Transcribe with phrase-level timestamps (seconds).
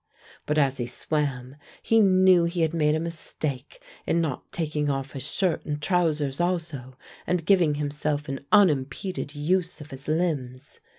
[0.47, 5.11] But as he swam he knew he had made a mistake in not taking off
[5.13, 10.79] his shirt and trousers also and giving himself an unimpeded use of his limbs.